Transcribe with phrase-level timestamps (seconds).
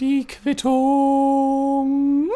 [0.00, 2.28] Die Quittung.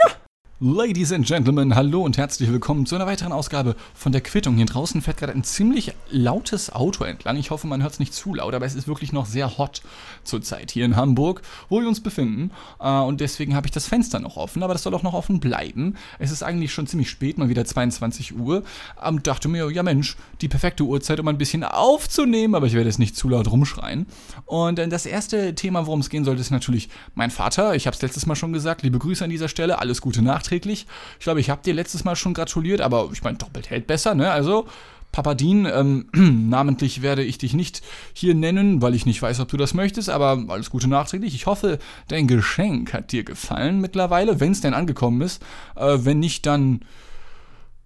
[0.58, 4.56] Ladies and Gentlemen, hallo und herzlich willkommen zu einer weiteren Ausgabe von der Quittung.
[4.56, 7.36] Hier draußen fährt gerade ein ziemlich lautes Auto entlang.
[7.36, 9.82] Ich hoffe, man hört es nicht zu laut, aber es ist wirklich noch sehr hot
[10.24, 12.52] zurzeit hier in Hamburg, wo wir uns befinden.
[12.80, 15.40] Äh, und deswegen habe ich das Fenster noch offen, aber das soll auch noch offen
[15.40, 15.96] bleiben.
[16.18, 18.56] Es ist eigentlich schon ziemlich spät, mal wieder 22 Uhr.
[18.56, 18.64] Und
[19.04, 22.88] ähm, dachte mir, ja Mensch, die perfekte Uhrzeit, um ein bisschen aufzunehmen, aber ich werde
[22.88, 24.06] es nicht zu laut rumschreien.
[24.46, 27.74] Und äh, das erste Thema, worum es gehen sollte, ist natürlich mein Vater.
[27.74, 28.80] Ich habe es letztes Mal schon gesagt.
[28.80, 29.80] Liebe Grüße an dieser Stelle.
[29.80, 30.86] Alles Gute Nacht nachträglich.
[31.18, 34.14] Ich glaube, ich habe dir letztes Mal schon gratuliert, aber ich meine, doppelt hält besser,
[34.14, 34.30] ne?
[34.30, 34.66] Also,
[35.12, 36.08] Papadin, ähm,
[36.50, 37.82] namentlich werde ich dich nicht
[38.12, 41.34] hier nennen, weil ich nicht weiß, ob du das möchtest, aber alles Gute nachträglich.
[41.34, 41.78] Ich hoffe,
[42.08, 45.42] dein Geschenk hat dir gefallen mittlerweile, wenn es denn angekommen ist.
[45.74, 46.80] Äh, wenn nicht, dann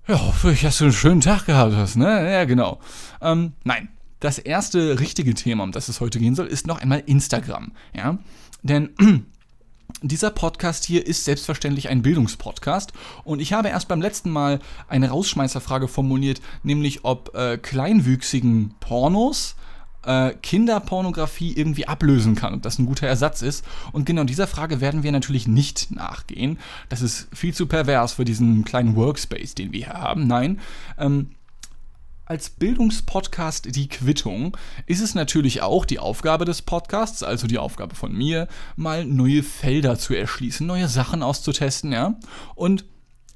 [0.08, 2.32] ja, hoffe ich, dass du einen schönen Tag gehabt hast, ne?
[2.32, 2.80] Ja, genau.
[3.20, 7.02] Ähm, nein, das erste richtige Thema, um das es heute gehen soll, ist noch einmal
[7.06, 8.18] Instagram, ja?
[8.62, 8.90] Denn
[10.02, 12.92] dieser Podcast hier ist selbstverständlich ein Bildungspodcast
[13.24, 19.56] und ich habe erst beim letzten Mal eine Rausschmeißerfrage formuliert, nämlich ob äh, kleinwüchsigen Pornos
[20.04, 23.64] äh, Kinderpornografie irgendwie ablösen kann und das ein guter Ersatz ist.
[23.92, 26.58] Und genau dieser Frage werden wir natürlich nicht nachgehen.
[26.88, 30.26] Das ist viel zu pervers für diesen kleinen Workspace, den wir hier haben.
[30.26, 30.60] Nein,
[30.98, 31.30] ähm,
[32.30, 37.96] als Bildungspodcast die Quittung ist es natürlich auch die Aufgabe des Podcasts, also die Aufgabe
[37.96, 42.14] von mir, mal neue Felder zu erschließen, neue Sachen auszutesten, ja.
[42.54, 42.84] Und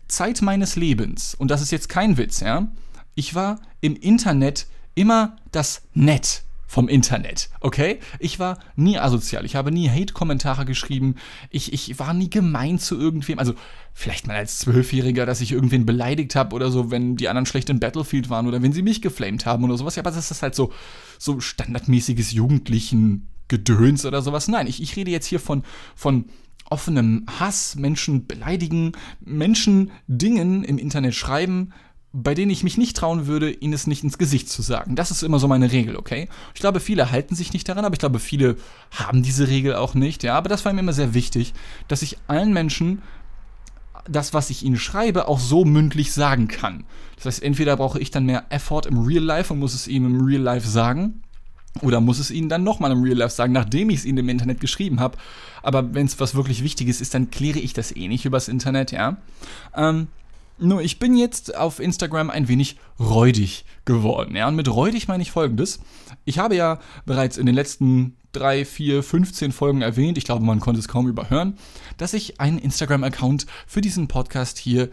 [0.06, 2.68] Zeit meines Lebens, und das ist jetzt kein Witz, ja,
[3.16, 8.00] ich war im Internet immer das Nett vom Internet, okay?
[8.18, 11.16] Ich war nie asozial, ich habe nie Hate-Kommentare geschrieben,
[11.50, 13.54] ich, ich war nie gemein zu irgendwem, also
[13.92, 17.70] vielleicht mal als Zwölfjähriger, dass ich irgendwen beleidigt habe oder so, wenn die anderen schlecht
[17.70, 20.42] in Battlefield waren oder wenn sie mich geflamed haben oder sowas, ja, aber das ist
[20.42, 20.72] halt so,
[21.18, 24.48] so standardmäßiges Jugendlichen Gedöns oder sowas.
[24.48, 26.24] Nein, ich, ich rede jetzt hier von, von
[26.70, 31.72] offenem Hass, Menschen beleidigen, Menschen Dingen im Internet schreiben,
[32.16, 34.94] bei denen ich mich nicht trauen würde, ihnen es nicht ins Gesicht zu sagen.
[34.94, 36.28] Das ist immer so meine Regel, okay?
[36.54, 38.56] Ich glaube, viele halten sich nicht daran, aber ich glaube, viele
[38.92, 40.36] haben diese Regel auch nicht, ja.
[40.36, 41.54] Aber das war mir immer sehr wichtig,
[41.88, 43.02] dass ich allen Menschen
[44.08, 46.84] das, was ich ihnen schreibe, auch so mündlich sagen kann.
[47.16, 50.06] Das heißt, entweder brauche ich dann mehr Effort im Real Life und muss es ihnen
[50.06, 51.20] im Real Life sagen,
[51.82, 54.28] oder muss es ihnen dann nochmal im Real Life sagen, nachdem ich es ihnen im
[54.28, 55.18] Internet geschrieben habe.
[55.64, 58.92] Aber wenn es was wirklich Wichtiges ist, dann kläre ich das eh nicht übers Internet,
[58.92, 59.16] ja.
[59.74, 60.06] Ähm,
[60.58, 64.36] nur ich bin jetzt auf Instagram ein wenig räudig geworden.
[64.36, 65.80] Ja, und mit räudig meine ich folgendes.
[66.24, 70.60] Ich habe ja bereits in den letzten 3, 4, 15 Folgen erwähnt, ich glaube, man
[70.60, 71.56] konnte es kaum überhören,
[71.96, 74.90] dass ich einen Instagram-Account für diesen Podcast hier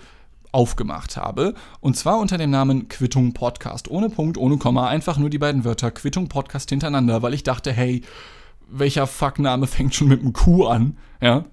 [0.51, 1.53] aufgemacht habe.
[1.79, 3.89] Und zwar unter dem Namen Quittung Podcast.
[3.89, 7.71] Ohne Punkt, ohne Komma, einfach nur die beiden Wörter Quittung Podcast hintereinander, weil ich dachte,
[7.71, 8.01] hey,
[8.69, 10.97] welcher Fuckname fängt schon mit einem Q an?
[11.21, 11.45] Ja.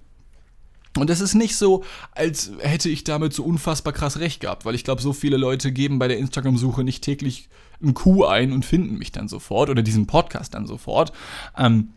[0.97, 4.75] Und es ist nicht so, als hätte ich damit so unfassbar krass recht gehabt, weil
[4.75, 7.47] ich glaube, so viele Leute geben bei der Instagram-Suche nicht täglich
[7.81, 11.13] ein Q ein und finden mich dann sofort oder diesen Podcast dann sofort.
[11.57, 11.89] Ähm,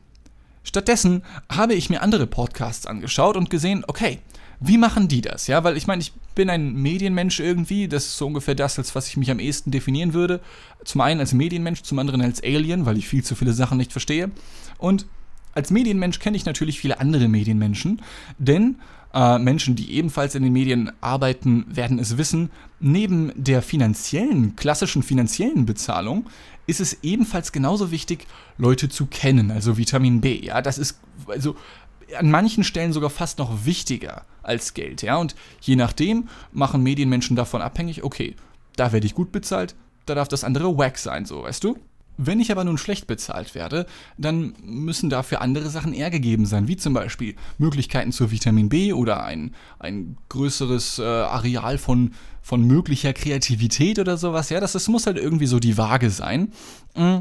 [0.62, 4.20] stattdessen habe ich mir andere Podcasts angeschaut und gesehen, okay,
[4.60, 5.48] wie machen die das?
[5.48, 8.94] Ja, weil ich meine, ich bin ein Medienmensch irgendwie, das ist so ungefähr das, als
[8.94, 10.40] was ich mich am ehesten definieren würde.
[10.84, 13.90] Zum einen als Medienmensch, zum anderen als Alien, weil ich viel zu viele Sachen nicht
[13.90, 14.30] verstehe.
[14.78, 15.06] Und
[15.54, 18.00] als Medienmensch kenne ich natürlich viele andere Medienmenschen,
[18.38, 18.76] denn
[19.14, 25.02] äh, Menschen, die ebenfalls in den Medien arbeiten, werden es wissen, neben der finanziellen, klassischen
[25.02, 26.26] finanziellen Bezahlung
[26.66, 28.26] ist es ebenfalls genauso wichtig,
[28.56, 30.40] Leute zu kennen, also Vitamin B.
[30.40, 31.56] Ja, das ist also
[32.16, 35.02] an manchen Stellen sogar fast noch wichtiger als Geld.
[35.02, 38.36] Ja, und je nachdem machen Medienmenschen davon abhängig, okay,
[38.76, 39.74] da werde ich gut bezahlt,
[40.06, 41.78] da darf das andere wack sein, so, weißt du?
[42.18, 43.86] Wenn ich aber nun schlecht bezahlt werde,
[44.18, 48.92] dann müssen dafür andere Sachen eher gegeben sein, wie zum Beispiel Möglichkeiten zur Vitamin B
[48.92, 52.12] oder ein, ein größeres äh, Areal von,
[52.42, 54.50] von möglicher Kreativität oder sowas.
[54.50, 56.52] Ja, das, das muss halt irgendwie so die Waage sein.
[56.94, 57.20] Mm.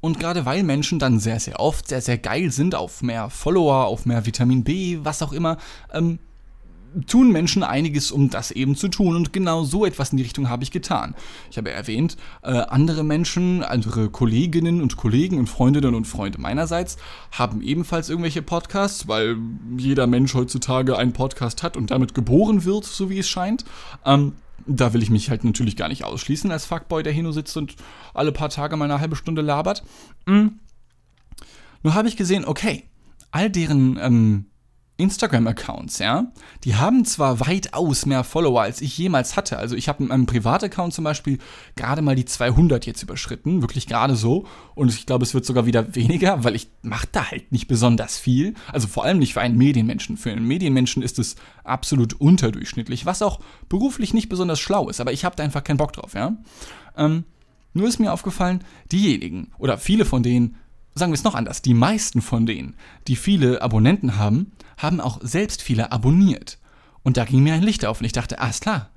[0.00, 3.86] Und gerade weil Menschen dann sehr, sehr oft sehr, sehr geil sind auf mehr Follower,
[3.86, 5.56] auf mehr Vitamin B, was auch immer,
[5.92, 6.18] ähm,
[7.06, 9.16] tun Menschen einiges, um das eben zu tun.
[9.16, 11.14] Und genau so etwas in die Richtung habe ich getan.
[11.50, 16.96] Ich habe erwähnt, äh, andere Menschen, andere Kolleginnen und Kollegen und Freundinnen und Freunde meinerseits
[17.32, 19.36] haben ebenfalls irgendwelche Podcasts, weil
[19.76, 23.64] jeder Mensch heutzutage einen Podcast hat und damit geboren wird, so wie es scheint.
[24.04, 24.32] Ähm,
[24.66, 27.56] da will ich mich halt natürlich gar nicht ausschließen als Fuckboy, der hier nur sitzt
[27.56, 27.76] und
[28.14, 29.84] alle paar Tage mal eine halbe Stunde labert.
[30.26, 30.60] Mhm.
[31.82, 32.84] Nur habe ich gesehen, okay,
[33.30, 34.46] all deren ähm,
[34.96, 36.30] Instagram-Accounts, ja,
[36.62, 39.58] die haben zwar weitaus mehr Follower, als ich jemals hatte.
[39.58, 41.38] Also ich habe mit meinem Privataccount zum Beispiel
[41.74, 44.46] gerade mal die 200 jetzt überschritten, wirklich gerade so.
[44.76, 48.18] Und ich glaube, es wird sogar wieder weniger, weil ich mache da halt nicht besonders
[48.18, 48.54] viel.
[48.72, 50.16] Also vor allem nicht für einen Medienmenschen.
[50.16, 55.00] Für einen Medienmenschen ist es absolut unterdurchschnittlich, was auch beruflich nicht besonders schlau ist.
[55.00, 56.36] Aber ich habe da einfach keinen Bock drauf, ja.
[56.96, 57.24] Ähm,
[57.72, 58.62] nur ist mir aufgefallen,
[58.92, 60.56] diejenigen oder viele von denen,
[60.94, 62.74] sagen wir es noch anders, die meisten von denen,
[63.08, 66.58] die viele Abonnenten haben, haben auch selbst viele abonniert.
[67.02, 68.90] Und da ging mir ein Licht auf und ich dachte, ah, ist klar,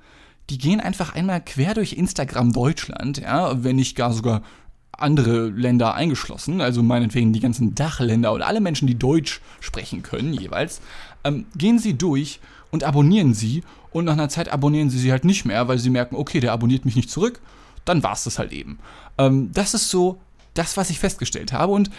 [0.49, 4.44] die gehen einfach einmal quer durch Instagram Deutschland, ja, wenn nicht gar sogar
[4.91, 10.33] andere Länder eingeschlossen, also meinetwegen die ganzen Dachländer oder alle Menschen, die Deutsch sprechen können
[10.33, 10.81] jeweils,
[11.23, 12.39] ähm, gehen sie durch
[12.71, 15.89] und abonnieren sie und nach einer Zeit abonnieren sie sie halt nicht mehr, weil sie
[15.89, 17.41] merken, okay, der abonniert mich nicht zurück,
[17.85, 18.79] dann war es das halt eben.
[19.17, 20.19] Ähm, das ist so
[20.57, 21.89] das, was ich festgestellt habe und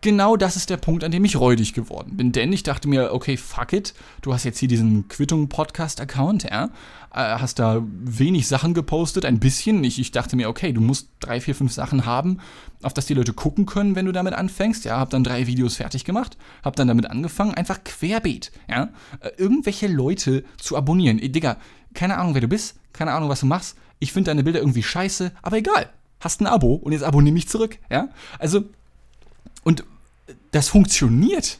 [0.00, 2.32] genau das ist der Punkt, an dem ich räudig geworden bin.
[2.32, 6.66] Denn ich dachte mir, okay, fuck it, du hast jetzt hier diesen Quittung-Podcast-Account, ja,
[7.12, 9.82] äh, hast da wenig Sachen gepostet, ein bisschen.
[9.84, 12.38] Ich, ich dachte mir, okay, du musst drei, vier, fünf Sachen haben,
[12.82, 14.84] auf das die Leute gucken können, wenn du damit anfängst.
[14.84, 18.90] Ja, hab dann drei Videos fertig gemacht, hab dann damit angefangen, einfach querbeet, ja,
[19.20, 21.18] äh, irgendwelche Leute zu abonnieren.
[21.18, 21.56] Ey, Digga,
[21.94, 23.76] keine Ahnung, wer du bist, keine Ahnung, was du machst.
[23.98, 25.90] Ich finde deine Bilder irgendwie scheiße, aber egal.
[26.20, 28.08] Hast ein Abo und jetzt abonniere mich zurück, ja?
[28.38, 28.64] Also,
[29.64, 29.84] und
[30.50, 31.58] das funktioniert.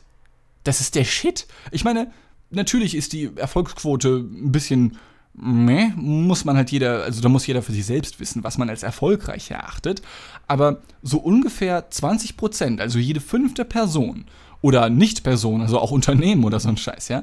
[0.64, 1.47] Das ist der Shit.
[1.70, 2.11] Ich meine,
[2.50, 4.99] natürlich ist die Erfolgsquote ein bisschen
[5.35, 8.70] meh, muss man halt jeder, also da muss jeder für sich selbst wissen, was man
[8.70, 10.03] als erfolgreich erachtet.
[10.47, 14.25] Aber so ungefähr 20 Prozent, also jede fünfte Person
[14.62, 17.23] oder Nicht-Person, also auch Unternehmen oder so ein Scheiß, ja,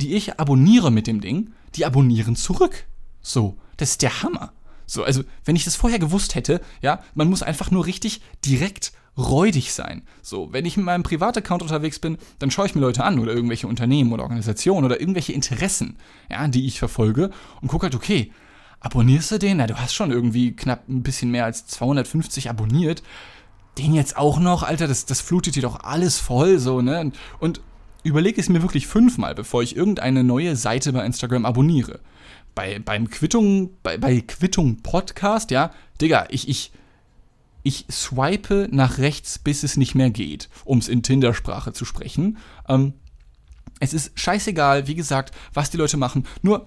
[0.00, 2.84] die ich abonniere mit dem Ding, die abonnieren zurück.
[3.22, 4.52] So, das ist der Hammer.
[4.86, 8.92] So, also, wenn ich das vorher gewusst hätte, ja, man muss einfach nur richtig direkt
[9.18, 10.02] räudig sein.
[10.22, 13.32] So, wenn ich mit meinem Privataccount unterwegs bin, dann schaue ich mir Leute an oder
[13.32, 15.96] irgendwelche Unternehmen oder Organisationen oder irgendwelche Interessen,
[16.30, 17.30] ja, die ich verfolge
[17.60, 18.30] und gucke halt, okay,
[18.80, 19.56] abonnierst du den?
[19.56, 23.02] Na, du hast schon irgendwie knapp ein bisschen mehr als 250 abonniert.
[23.78, 27.00] Den jetzt auch noch, Alter, das, das flutet dir doch alles voll, so, ne?
[27.00, 27.60] Und, und
[28.04, 32.00] überlege es mir wirklich fünfmal, bevor ich irgendeine neue Seite bei Instagram abonniere.
[32.56, 36.72] Bei, beim Quittung, bei, bei Quittung Podcast, ja, Digga, ich, ich,
[37.62, 42.38] ich swipe nach rechts, bis es nicht mehr geht, um es in Tinder-Sprache zu sprechen.
[42.68, 42.94] Ähm,
[43.78, 46.26] es ist scheißegal, wie gesagt, was die Leute machen.
[46.42, 46.66] Nur,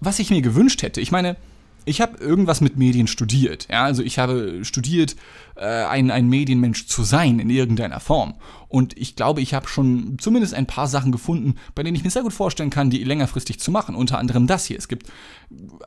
[0.00, 1.36] was ich mir gewünscht hätte, ich meine,
[1.86, 3.68] ich habe irgendwas mit Medien studiert.
[3.70, 5.16] Ja, also ich habe studiert,
[5.54, 8.34] äh, ein, ein Medienmensch zu sein in irgendeiner Form.
[8.68, 12.10] Und ich glaube, ich habe schon zumindest ein paar Sachen gefunden, bei denen ich mir
[12.10, 13.94] sehr gut vorstellen kann, die längerfristig zu machen.
[13.94, 14.76] Unter anderem das hier.
[14.76, 15.06] Es gibt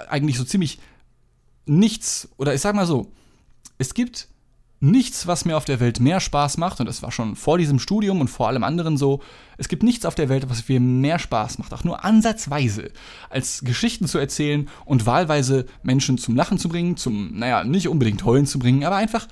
[0.07, 0.79] eigentlich so ziemlich
[1.65, 3.11] nichts, oder ich sag mal so,
[3.77, 4.29] es gibt
[4.81, 7.79] nichts, was mir auf der Welt mehr Spaß macht, und das war schon vor diesem
[7.79, 9.21] Studium und vor allem anderen so,
[9.57, 12.91] es gibt nichts auf der Welt, was mir mehr Spaß macht, auch nur ansatzweise,
[13.29, 18.23] als Geschichten zu erzählen und wahlweise Menschen zum Lachen zu bringen, zum, naja, nicht unbedingt
[18.23, 19.27] heulen zu bringen, aber einfach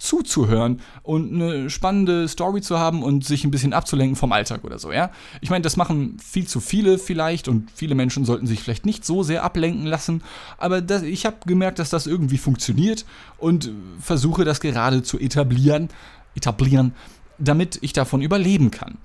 [0.00, 4.78] zuzuhören und eine spannende Story zu haben und sich ein bisschen abzulenken vom Alltag oder
[4.78, 5.10] so, ja.
[5.40, 9.04] Ich meine, das machen viel zu viele vielleicht und viele Menschen sollten sich vielleicht nicht
[9.04, 10.22] so sehr ablenken lassen,
[10.58, 13.04] aber das, ich habe gemerkt, dass das irgendwie funktioniert
[13.38, 13.70] und
[14.00, 15.88] versuche das gerade zu etablieren,
[16.34, 16.94] etablieren,
[17.38, 18.98] damit ich davon überleben kann.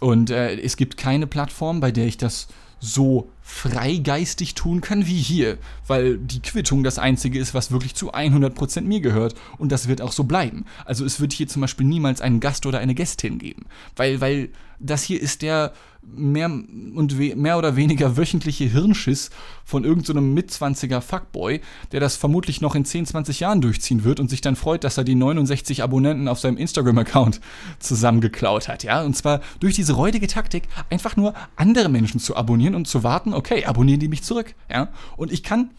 [0.00, 2.48] Und äh, es gibt keine Plattform, bei der ich das
[2.80, 5.56] so freigeistig tun kann wie hier,
[5.86, 10.02] weil die Quittung das einzige ist, was wirklich zu 100% mir gehört und das wird
[10.02, 10.66] auch so bleiben.
[10.84, 13.64] Also es wird hier zum Beispiel niemals einen Gast oder eine Gästin geben,
[13.96, 15.72] weil, weil das hier ist der
[16.02, 19.30] mehr und mehr oder weniger wöchentliche Hirnschiss
[19.64, 21.60] von irgendeinem so Mitzwanziger Fuckboy,
[21.92, 24.96] der das vermutlich noch in 10, 20 Jahren durchziehen wird und sich dann freut, dass
[24.96, 27.40] er die 69 Abonnenten auf seinem Instagram-Account
[27.78, 29.02] zusammengeklaut hat, ja?
[29.02, 33.34] Und zwar durch diese räudige Taktik, einfach nur andere Menschen zu abonnieren und zu warten,
[33.38, 34.88] okay, abonnieren die mich zurück, ja?
[35.16, 35.70] Und ich kann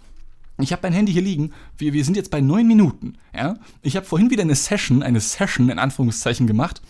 [0.61, 1.53] ich habe mein Handy hier liegen.
[1.77, 3.13] Wir, wir sind jetzt bei neun Minuten.
[3.33, 3.55] Ja?
[3.81, 6.81] Ich habe vorhin wieder eine Session, eine Session in Anführungszeichen gemacht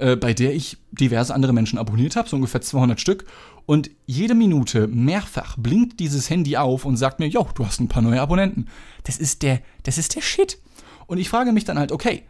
[0.00, 3.26] äh, bei der ich diverse andere Menschen abonniert habe, so ungefähr 200 Stück.
[3.66, 7.88] Und jede Minute mehrfach blinkt dieses Handy auf und sagt mir, jo, du hast ein
[7.88, 8.66] paar neue Abonnenten.
[9.04, 10.58] Das ist der, das ist der Shit.
[11.06, 12.22] Und ich frage mich dann halt, okay,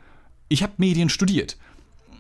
[0.48, 1.56] ich habe Medien studiert.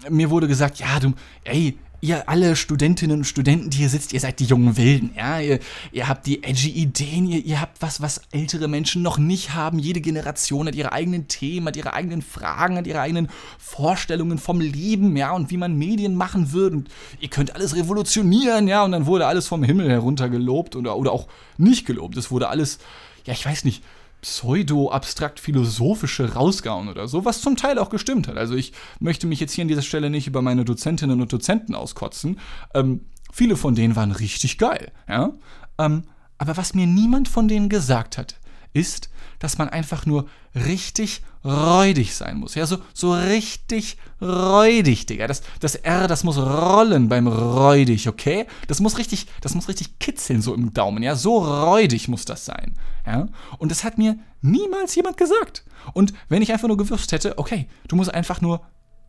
[0.08, 1.12] Mir wurde gesagt, ja, du,
[1.44, 5.40] ey, ihr alle Studentinnen und Studenten, die hier sitzt, ihr seid die jungen Wilden, ja,
[5.40, 5.58] ihr,
[5.92, 9.78] ihr habt die edgy Ideen, ihr, ihr habt was, was ältere Menschen noch nicht haben.
[9.78, 13.28] Jede Generation hat ihre eigenen Themen, hat ihre eigenen Fragen, hat ihre eigenen
[13.58, 16.72] Vorstellungen vom Leben, ja, und wie man Medien machen wird.
[16.72, 16.88] Und
[17.20, 21.12] ihr könnt alles revolutionieren, ja, und dann wurde alles vom Himmel herunter gelobt oder, oder
[21.12, 21.28] auch
[21.58, 22.16] nicht gelobt.
[22.16, 22.78] Es wurde alles,
[23.26, 23.82] ja, ich weiß nicht,
[24.22, 28.36] pseudo-abstrakt-philosophische rausgehauen oder so, was zum Teil auch gestimmt hat.
[28.36, 31.74] Also ich möchte mich jetzt hier an dieser Stelle nicht über meine Dozentinnen und Dozenten
[31.74, 32.38] auskotzen.
[32.74, 35.32] Ähm, viele von denen waren richtig geil, ja.
[35.78, 36.04] Ähm,
[36.38, 38.39] aber was mir niemand von denen gesagt hat,
[38.72, 42.54] ist, dass man einfach nur richtig räudig sein muss.
[42.54, 45.26] Ja, so, so richtig räudig, Digga.
[45.26, 48.46] Das, das R, das muss rollen beim räudig, okay?
[48.68, 51.14] Das muss richtig, das muss richtig kitzeln, so im Daumen, ja?
[51.16, 52.74] So räudig muss das sein,
[53.06, 53.28] ja?
[53.58, 55.64] Und das hat mir niemals jemand gesagt.
[55.94, 58.62] Und wenn ich einfach nur gewusst hätte, okay, du musst einfach nur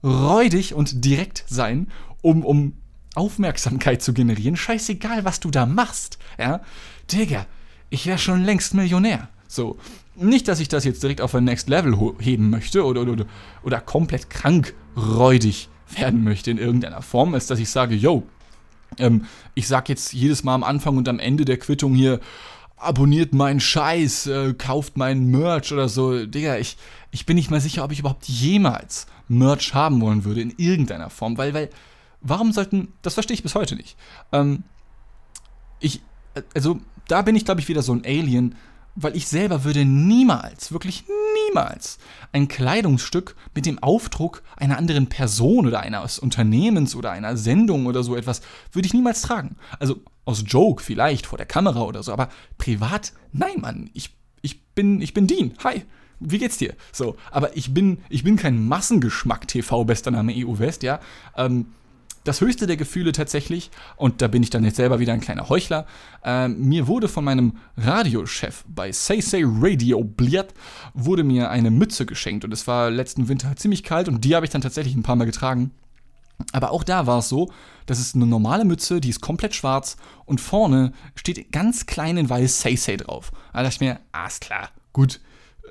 [0.03, 1.91] räudig und direkt sein,
[2.21, 2.77] um, um
[3.13, 6.61] Aufmerksamkeit zu generieren, scheißegal, was du da machst, ja?
[7.11, 7.45] Digga,
[7.89, 9.27] ich wäre schon längst Millionär.
[9.51, 9.77] So.
[10.15, 13.25] Nicht, dass ich das jetzt direkt auf ein Next Level heben möchte oder, oder,
[13.63, 18.23] oder komplett krank räudig werden möchte in irgendeiner Form, ist, dass ich sage, yo,
[18.97, 22.21] ähm, ich sag jetzt jedes Mal am Anfang und am Ende der Quittung hier,
[22.77, 26.25] abonniert meinen Scheiß, äh, kauft meinen Merch oder so.
[26.25, 26.77] Digga, ich,
[27.11, 31.09] ich bin nicht mal sicher, ob ich überhaupt jemals Merch haben wollen würde in irgendeiner
[31.09, 31.69] Form, weil, weil,
[32.21, 33.97] warum sollten, das verstehe ich bis heute nicht.
[34.31, 34.63] Ähm,
[35.79, 36.01] ich,
[36.35, 38.55] äh, also, da bin ich, glaube ich, wieder so ein Alien,
[38.95, 41.05] weil ich selber würde niemals, wirklich
[41.47, 41.97] niemals
[42.31, 48.03] ein Kleidungsstück mit dem Aufdruck einer anderen Person oder eines Unternehmens oder einer Sendung oder
[48.03, 49.55] so etwas, würde ich niemals tragen.
[49.79, 54.63] Also aus Joke vielleicht vor der Kamera oder so, aber privat, nein, Mann, ich, ich
[54.73, 55.83] bin, ich bin Dean, hi.
[56.23, 56.75] Wie geht's dir?
[56.91, 60.99] So, aber ich bin, ich bin kein Massengeschmack TV, bester Name EU West, ja.
[61.35, 61.73] Ähm,
[62.23, 65.49] das höchste der Gefühle tatsächlich, und da bin ich dann jetzt selber wieder ein kleiner
[65.49, 65.85] Heuchler,
[66.23, 70.53] äh, mir wurde von meinem Radiochef bei Say Radio Bliat,
[70.93, 74.45] wurde mir eine Mütze geschenkt und es war letzten Winter ziemlich kalt und die habe
[74.45, 75.71] ich dann tatsächlich ein paar Mal getragen.
[76.53, 77.51] Aber auch da war es so,
[77.85, 82.29] das ist eine normale Mütze, die ist komplett schwarz und vorne steht ganz klein in
[82.29, 83.31] weiß Say drauf.
[83.53, 85.19] Da dachte ich mir, ah, ist klar, gut,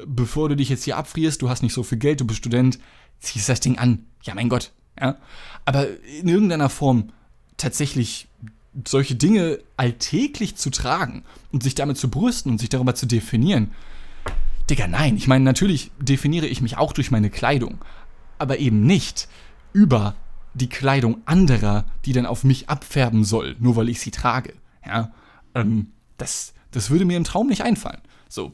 [0.06, 2.78] bevor du dich jetzt hier abfrierst, du hast nicht so viel Geld, du bist Student,
[3.18, 4.06] ziehst das Ding an.
[4.22, 5.16] Ja, mein Gott, ja?
[5.64, 5.86] Aber
[6.20, 7.10] in irgendeiner Form
[7.56, 8.28] tatsächlich
[8.86, 13.72] solche Dinge alltäglich zu tragen und sich damit zu brüsten und sich darüber zu definieren.
[14.68, 15.16] Digga, nein.
[15.16, 17.78] Ich meine, natürlich definiere ich mich auch durch meine Kleidung,
[18.38, 19.28] aber eben nicht
[19.72, 20.14] über
[20.54, 24.54] die Kleidung anderer, die dann auf mich abfärben soll, nur weil ich sie trage.
[24.86, 25.10] Ja,
[25.54, 28.00] ähm, das, das würde mir im Traum nicht einfallen.
[28.28, 28.52] So.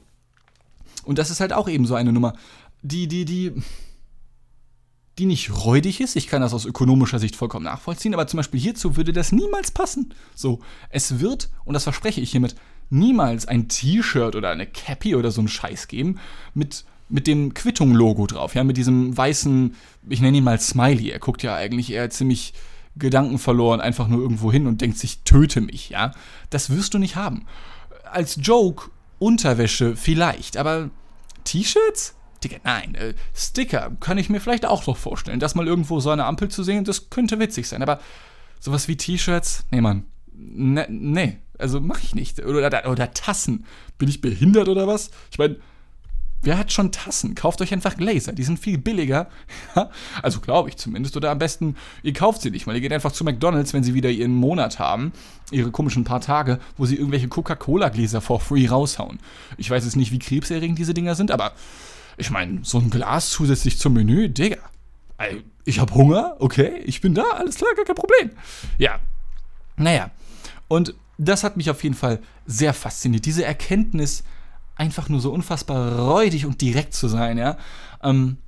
[1.05, 2.35] Und das ist halt auch eben so eine Nummer,
[2.83, 3.53] die, die, die,
[5.19, 6.17] die nicht räudig ist.
[6.17, 9.71] Ich kann das aus ökonomischer Sicht vollkommen nachvollziehen, aber zum Beispiel hierzu würde das niemals
[9.71, 10.15] passen.
[10.35, 12.55] So, es wird, und das verspreche ich hiermit,
[12.91, 16.19] niemals ein T-Shirt oder eine Cappy oder so einen Scheiß geben
[16.55, 19.75] mit, mit dem Quittung-Logo drauf, ja, mit diesem weißen,
[20.09, 21.11] ich nenne ihn mal Smiley.
[21.11, 22.53] Er guckt ja eigentlich eher ziemlich
[22.97, 26.13] gedankenverloren einfach nur irgendwo hin und denkt sich, töte mich, ja.
[26.51, 27.47] Das wirst du nicht haben.
[28.11, 30.91] Als Joke Unterwäsche vielleicht, aber
[31.45, 32.15] T-Shirts?
[32.49, 35.41] Digga, nein, äh, Sticker kann ich mir vielleicht auch noch vorstellen.
[35.41, 37.83] Das mal irgendwo so eine Ampel zu sehen, das könnte witzig sein.
[37.83, 38.01] Aber
[38.61, 40.05] sowas wie T-Shirts, nee, Mann.
[40.33, 42.45] Ne, nee, also mach ich nicht.
[42.45, 43.65] Oder, oder, oder Tassen.
[43.99, 45.11] Bin ich behindert oder was?
[45.31, 45.57] Ich meine,
[46.43, 47.35] Wer hat schon Tassen?
[47.35, 49.29] Kauft euch einfach Gläser, die sind viel billiger.
[50.23, 51.17] also glaube ich zumindest.
[51.17, 52.77] Oder am besten, ihr kauft sie nicht mal.
[52.77, 55.13] Ihr geht einfach zu McDonalds, wenn sie wieder ihren Monat haben,
[55.51, 59.19] ihre komischen paar Tage, wo sie irgendwelche Coca-Cola-Gläser for free raushauen.
[59.57, 61.53] Ich weiß jetzt nicht, wie krebserregend diese Dinger sind, aber
[62.17, 64.59] ich meine, so ein Glas zusätzlich zum Menü, Digga.
[65.65, 68.31] Ich habe Hunger, okay, ich bin da, alles klar, gar kein Problem.
[68.79, 69.01] Ja,
[69.77, 70.11] naja.
[70.69, 73.25] Und das hat mich auf jeden Fall sehr fasziniert.
[73.25, 74.25] Diese Erkenntnis,
[74.75, 77.57] einfach nur so unfassbar räudig und direkt zu sein, ja.
[78.03, 78.39] Ähm,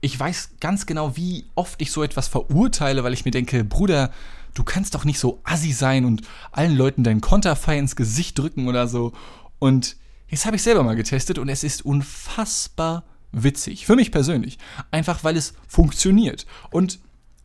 [0.00, 4.12] ich weiß ganz genau, wie oft ich so etwas verurteile, weil ich mir denke, Bruder,
[4.54, 8.68] du kannst doch nicht so assi sein und allen Leuten dein Konterfei ins Gesicht drücken
[8.68, 9.12] oder so.
[9.58, 9.96] Und
[10.28, 13.86] Jetzt habe ich selber mal getestet und es ist unfassbar witzig.
[13.86, 14.58] Für mich persönlich.
[14.90, 16.46] Einfach weil es funktioniert.
[16.70, 17.00] Und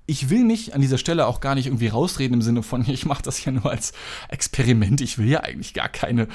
[0.06, 3.06] ich will mich an dieser Stelle auch gar nicht irgendwie rausreden im Sinne von, ich
[3.06, 3.94] mache das ja nur als
[4.30, 5.02] Experiment.
[5.02, 6.28] Ich will ja eigentlich gar keine,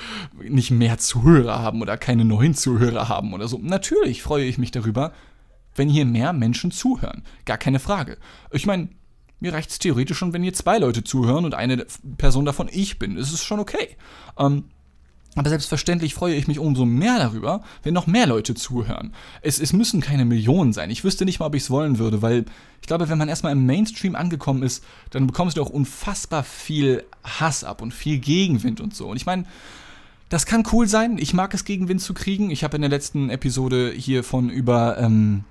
[0.43, 3.59] nicht mehr Zuhörer haben oder keine neuen Zuhörer haben oder so.
[3.59, 5.13] Natürlich freue ich mich darüber,
[5.75, 7.25] wenn hier mehr Menschen zuhören.
[7.45, 8.19] Gar keine Frage.
[8.51, 8.89] Ich meine,
[9.41, 11.87] mir reicht es theoretisch schon, wenn hier zwei Leute zuhören und eine
[12.17, 13.17] Person davon ich bin.
[13.17, 13.97] Es ist schon okay.
[14.37, 14.65] Ähm,
[15.35, 19.13] aber selbstverständlich freue ich mich umso mehr darüber, wenn noch mehr Leute zuhören.
[19.43, 20.91] Es, es müssen keine Millionen sein.
[20.91, 22.45] Ich wüsste nicht mal, ob ich es wollen würde, weil
[22.81, 27.05] ich glaube, wenn man erstmal im Mainstream angekommen ist, dann bekommst du auch unfassbar viel
[27.23, 29.09] Hass ab und viel Gegenwind und so.
[29.09, 29.45] Und ich meine,
[30.29, 31.19] das kann cool sein.
[31.19, 32.51] Ich mag es, Gegenwind zu kriegen.
[32.51, 35.45] Ich habe in der letzten Episode hiervon über, ähm,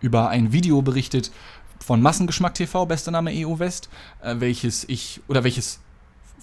[0.00, 1.30] über ein Video berichtet
[1.78, 3.88] von Massengeschmack TV, bester Name EU West,
[4.22, 5.80] äh, welches ich, oder welches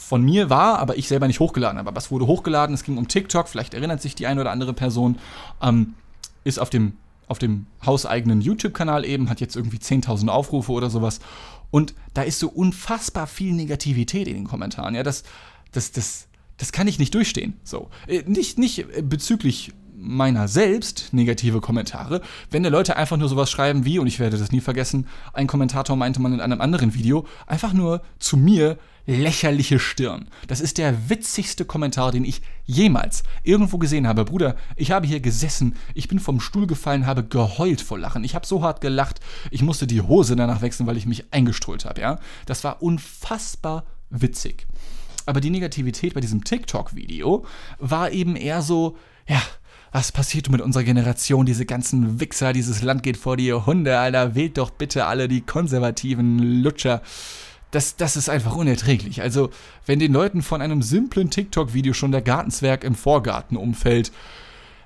[0.01, 1.87] von mir war, aber ich selber nicht hochgeladen habe.
[1.87, 4.73] Aber es wurde hochgeladen, es ging um TikTok, vielleicht erinnert sich die eine oder andere
[4.73, 5.17] Person,
[5.61, 5.93] ähm,
[6.43, 6.93] ist auf dem,
[7.27, 11.19] auf dem hauseigenen YouTube-Kanal eben, hat jetzt irgendwie 10.000 Aufrufe oder sowas.
[11.69, 14.95] Und da ist so unfassbar viel Negativität in den Kommentaren.
[14.95, 15.23] Ja, das,
[15.71, 16.27] das, das,
[16.57, 17.53] das kann ich nicht durchstehen.
[17.63, 17.89] So.
[18.07, 23.85] Äh, nicht, nicht bezüglich meiner selbst negative Kommentare, wenn da Leute einfach nur sowas schreiben
[23.85, 27.27] wie, und ich werde das nie vergessen, ein Kommentator meinte man in einem anderen Video,
[27.45, 30.27] einfach nur zu mir lächerliche Stirn.
[30.47, 34.25] Das ist der witzigste Kommentar, den ich jemals irgendwo gesehen habe.
[34.25, 38.23] Bruder, ich habe hier gesessen, ich bin vom Stuhl gefallen, habe geheult vor Lachen.
[38.23, 41.85] Ich habe so hart gelacht, ich musste die Hose danach wechseln, weil ich mich eingestrahlt
[41.85, 42.19] habe, ja?
[42.45, 44.67] Das war unfassbar witzig.
[45.25, 47.45] Aber die Negativität bei diesem TikTok-Video
[47.79, 49.41] war eben eher so, ja,
[49.91, 51.45] was passiert mit unserer Generation?
[51.45, 55.41] Diese ganzen Wichser, dieses Land geht vor die Hunde, Alter, wählt doch bitte alle die
[55.41, 57.01] konservativen Lutscher.
[57.71, 59.21] Das, das ist einfach unerträglich.
[59.21, 59.49] Also,
[59.85, 64.11] wenn den Leuten von einem simplen TikTok-Video schon der Gartenzwerg im Vorgarten umfällt,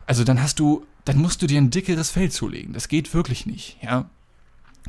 [0.06, 2.74] also dann hast du, dann musst du dir ein dickeres Fell zulegen.
[2.74, 4.10] Das geht wirklich nicht, ja.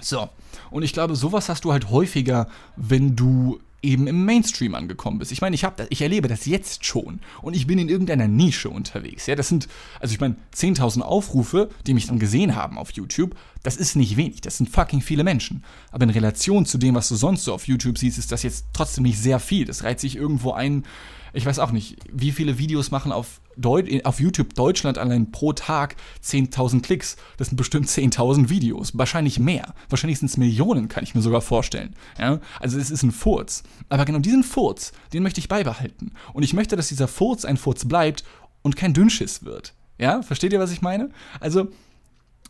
[0.01, 0.29] So.
[0.71, 5.33] Und ich glaube, sowas hast du halt häufiger, wenn du eben im Mainstream angekommen bist.
[5.33, 8.69] Ich meine, ich, hab, ich erlebe das jetzt schon und ich bin in irgendeiner Nische
[8.69, 9.27] unterwegs.
[9.27, 9.69] Ja, das sind,
[10.01, 14.17] also ich meine, 10.000 Aufrufe, die mich dann gesehen haben auf YouTube, das ist nicht
[14.17, 15.65] wenig, das sind fucking viele Menschen.
[15.91, 18.67] Aber in Relation zu dem, was du sonst so auf YouTube siehst, ist das jetzt
[18.73, 19.65] trotzdem nicht sehr viel.
[19.65, 20.85] Das reiht sich irgendwo ein,
[21.33, 25.53] ich weiß auch nicht, wie viele Videos machen auf, Deut auf YouTube Deutschland allein pro
[25.53, 27.17] Tag 10.000 Klicks.
[27.37, 28.97] Das sind bestimmt 10.000 Videos.
[28.97, 29.75] Wahrscheinlich mehr.
[29.89, 31.95] Wahrscheinlich sind es Millionen, kann ich mir sogar vorstellen.
[32.19, 32.41] Ja?
[32.61, 33.63] Also es ist ein Furz.
[33.89, 36.13] Aber genau diesen Furz, den möchte ich beibehalten.
[36.33, 38.25] Und ich möchte, dass dieser Furz ein Furz bleibt
[38.63, 39.75] und kein Dünnschiss wird.
[39.99, 41.11] Ja, versteht ihr, was ich meine?
[41.41, 41.69] Also,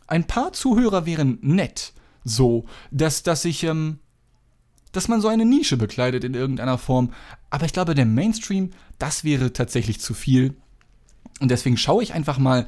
[0.07, 3.99] ein paar Zuhörer wären nett, so, dass, dass ich, ähm,
[4.91, 7.13] dass man so eine Nische bekleidet in irgendeiner Form.
[7.49, 10.55] Aber ich glaube, der Mainstream, das wäre tatsächlich zu viel.
[11.39, 12.67] Und deswegen schaue ich einfach mal,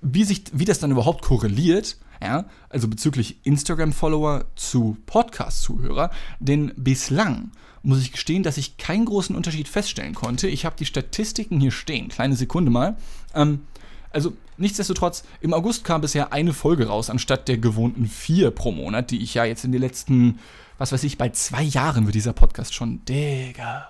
[0.00, 1.96] wie, sich, wie das dann überhaupt korreliert.
[2.20, 6.10] Ja, also bezüglich Instagram-Follower zu Podcast-Zuhörer.
[6.38, 7.50] Denn bislang
[7.82, 10.46] muss ich gestehen, dass ich keinen großen Unterschied feststellen konnte.
[10.46, 12.08] Ich habe die Statistiken hier stehen.
[12.08, 12.96] Kleine Sekunde mal.
[13.34, 13.62] Ähm,
[14.10, 19.10] also nichtsdestotrotz, im August kam bisher eine Folge raus, anstatt der gewohnten vier pro Monat,
[19.10, 20.38] die ich ja jetzt in den letzten,
[20.78, 23.88] was weiß ich, bei zwei Jahren wird dieser Podcast schon, Digga.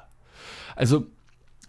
[0.75, 1.07] Also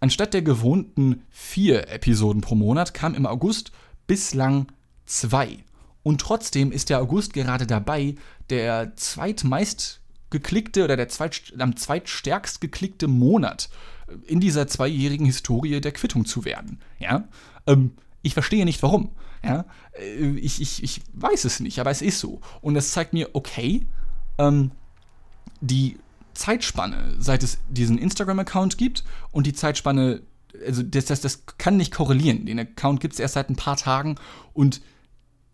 [0.03, 3.71] Anstatt der gewohnten vier Episoden pro Monat kam im August
[4.05, 4.67] bislang
[5.05, 5.59] zwei.
[6.03, 8.15] Und trotzdem ist der August gerade dabei,
[8.49, 13.69] der zweitmeist geklickte oder der zweit, am zweitstärkst geklickte Monat
[14.25, 16.81] in dieser zweijährigen Historie der Quittung zu werden.
[16.99, 17.29] Ja?
[17.65, 17.91] Ähm,
[18.23, 19.11] ich verstehe nicht warum.
[19.41, 19.63] Ja?
[19.97, 22.41] Äh, ich, ich, ich weiß es nicht, aber es ist so.
[22.59, 23.87] Und das zeigt mir, okay,
[24.37, 24.71] ähm,
[25.61, 25.95] die
[26.33, 30.21] Zeitspanne, seit es diesen Instagram-Account gibt und die Zeitspanne,
[30.65, 32.45] also das, das, das kann nicht korrelieren.
[32.45, 34.15] Den Account gibt es erst seit ein paar Tagen
[34.53, 34.81] und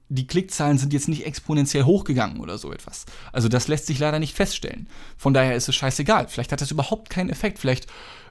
[0.09, 3.05] die Klickzahlen sind jetzt nicht exponentiell hochgegangen oder so etwas.
[3.31, 4.87] Also das lässt sich leider nicht feststellen.
[5.17, 6.27] Von daher ist es scheißegal.
[6.27, 7.59] Vielleicht hat das überhaupt keinen Effekt.
[7.59, 7.87] Vielleicht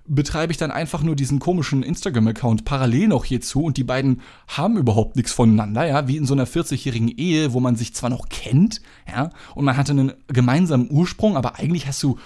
[0.08, 4.76] betreibe ich dann einfach nur diesen komischen Instagram-Account parallel noch hierzu und die beiden haben
[4.76, 8.28] überhaupt nichts voneinander, ja, wie in so einer 40-jährigen Ehe, wo man sich zwar noch
[8.28, 12.18] kennt, ja, und man hatte einen gemeinsamen Ursprung, aber eigentlich hast du,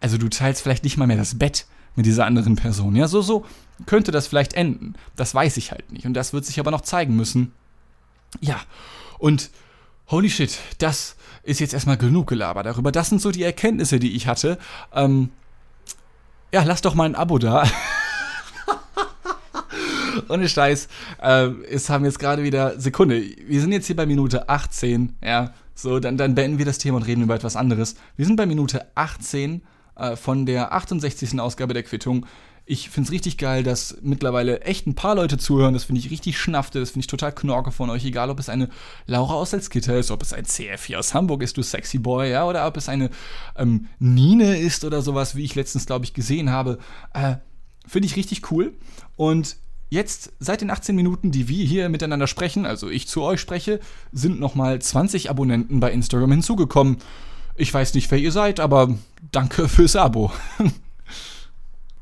[0.00, 3.22] also du teilst vielleicht nicht mal mehr das Bett mit dieser anderen Person, ja, so,
[3.22, 3.44] so
[3.86, 4.94] könnte das vielleicht enden.
[5.14, 7.52] Das weiß ich halt nicht und das wird sich aber noch zeigen müssen.
[8.40, 8.60] Ja,
[9.18, 9.50] und
[10.08, 12.92] holy shit, das ist jetzt erstmal genug gelabert darüber.
[12.92, 14.58] Das sind so die Erkenntnisse, die ich hatte.
[14.92, 15.30] Ähm,
[16.52, 17.68] ja, lass doch mal ein Abo da.
[20.28, 20.88] Ohne Scheiß.
[21.22, 23.22] Äh, es haben jetzt gerade wieder Sekunde.
[23.46, 25.16] Wir sind jetzt hier bei Minute 18.
[25.22, 27.96] Ja, so, dann, dann beenden wir das Thema und reden über etwas anderes.
[28.16, 29.62] Wir sind bei Minute 18
[29.96, 31.40] äh, von der 68.
[31.40, 32.26] Ausgabe der Quittung.
[32.70, 35.72] Ich finde es richtig geil, dass mittlerweile echt ein paar Leute zuhören.
[35.72, 36.80] Das finde ich richtig schnafte.
[36.80, 38.04] Das finde ich total knorke von euch.
[38.04, 38.68] Egal, ob es eine
[39.06, 42.46] Laura aus Salzgitter ist, ob es ein CF4 aus Hamburg ist, du sexy Boy, ja,
[42.46, 43.08] oder ob es eine
[43.56, 46.78] ähm, Nine ist oder sowas, wie ich letztens, glaube ich, gesehen habe.
[47.14, 47.36] Äh,
[47.86, 48.74] finde ich richtig cool.
[49.16, 49.56] Und
[49.88, 53.80] jetzt, seit den 18 Minuten, die wir hier miteinander sprechen, also ich zu euch spreche,
[54.12, 56.98] sind nochmal 20 Abonnenten bei Instagram hinzugekommen.
[57.56, 58.94] Ich weiß nicht, wer ihr seid, aber
[59.32, 60.30] danke fürs Abo.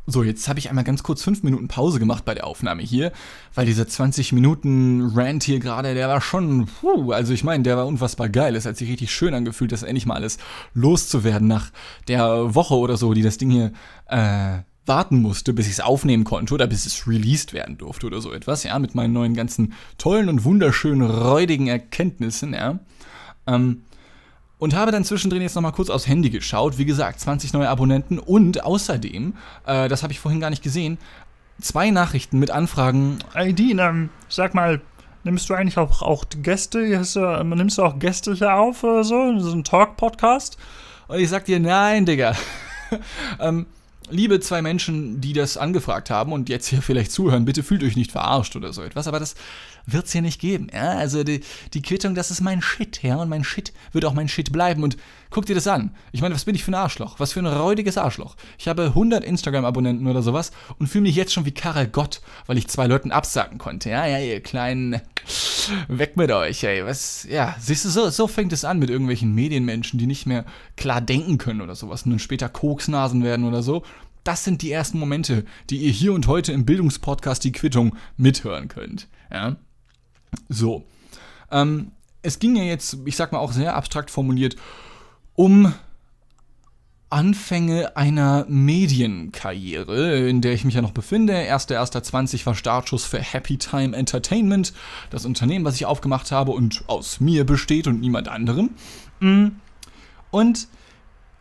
[0.09, 3.11] So, jetzt habe ich einmal ganz kurz fünf Minuten Pause gemacht bei der Aufnahme hier,
[3.55, 7.77] weil dieser 20 Minuten Rant hier gerade, der war schon, puh, also ich meine, der
[7.77, 8.55] war unfassbar geil.
[8.55, 10.39] Es hat sich richtig schön angefühlt, das endlich mal alles
[10.75, 11.73] loszuwerden nach
[12.07, 13.73] der Woche oder so, die das Ding hier
[14.07, 18.21] äh, warten musste, bis ich es aufnehmen konnte oder bis es released werden durfte oder
[18.21, 22.79] so etwas, ja, mit meinen neuen ganzen tollen und wunderschönen, räudigen Erkenntnissen, ja.
[23.49, 23.83] Ähm,
[24.59, 26.79] und habe dann zwischendrin jetzt nochmal kurz aufs Handy geschaut.
[26.79, 29.35] Wie gesagt, 20 neue Abonnenten und außerdem,
[29.67, 30.99] äh, das habe ich vorhin gar nicht gesehen,
[31.61, 33.19] zwei Nachrichten mit Anfragen.
[33.33, 34.81] Hey Dean, ähm, sag mal,
[35.25, 36.99] nimmst du eigentlich auch, auch Gäste?
[36.99, 39.39] Hast du, nimmst du auch Gäste hier auf oder so?
[39.39, 40.57] So ein Talk-Podcast?
[41.09, 42.35] Und ich sag dir, nein, Digga.
[43.41, 43.67] ähm,
[44.11, 47.97] liebe zwei Menschen, die das angefragt haben und jetzt hier vielleicht zuhören, bitte fühlt euch
[47.97, 49.35] nicht verarscht oder so etwas, aber das
[49.87, 50.69] wird's hier nicht geben.
[50.73, 51.41] Ja, also die,
[51.73, 54.83] die Quittung, das ist mein Shit, ja, und mein Shit wird auch mein Shit bleiben
[54.83, 54.97] und
[55.31, 55.95] guck dir das an.
[56.13, 57.19] Ich meine, was bin ich für ein Arschloch?
[57.19, 58.37] Was für ein räudiges Arschloch.
[58.59, 62.59] Ich habe 100 Instagram-Abonnenten oder sowas und fühle mich jetzt schon wie Karel Gott, weil
[62.59, 63.91] ich zwei Leuten absagen konnte.
[63.91, 65.01] Ja, ja, ihr kleinen,
[65.89, 66.85] weg mit euch, ey.
[66.85, 70.45] Was, ja, siehst du, so, so fängt es an mit irgendwelchen Medienmenschen, die nicht mehr
[70.77, 73.83] klar denken können oder sowas und dann später Koksnasen werden oder so.
[74.25, 78.67] Das sind die ersten Momente, die ihr hier und heute im Bildungspodcast die Quittung mithören
[78.67, 79.07] könnt.
[79.31, 79.57] Ja?
[80.49, 80.85] So.
[81.51, 84.57] Ähm, es ging ja jetzt, ich sag mal auch sehr abstrakt formuliert,
[85.35, 85.73] um
[87.09, 91.35] Anfänge einer Medienkarriere, in der ich mich ja noch befinde.
[91.35, 94.73] 1.1.20 war Startschuss für Happy Time Entertainment,
[95.11, 98.71] das Unternehmen, was ich aufgemacht habe und aus mir besteht und niemand anderem.
[99.21, 99.49] Mm.
[100.33, 100.67] Und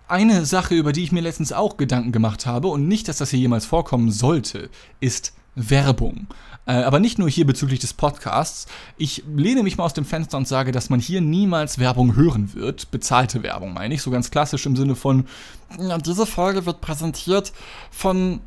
[0.08, 3.32] eine Sache, über die ich mir letztens auch Gedanken gemacht habe und nicht, dass das
[3.32, 4.70] hier jemals vorkommen sollte,
[5.00, 6.28] ist Werbung.
[6.68, 8.68] Äh, aber nicht nur hier bezüglich des Podcasts.
[8.98, 12.54] Ich lehne mich mal aus dem Fenster und sage, dass man hier niemals Werbung hören
[12.54, 12.92] wird.
[12.92, 14.02] Bezahlte Werbung meine ich.
[14.02, 15.26] So ganz klassisch im Sinne von,
[15.80, 17.54] ja, diese Folge wird präsentiert
[17.92, 18.42] von